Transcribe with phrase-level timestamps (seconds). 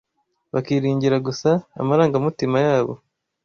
[0.53, 1.49] bakiringira gusa
[1.81, 2.93] amarangamutima yabo